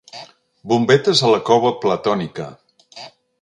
[0.71, 2.49] Bombetes a la cova platònica.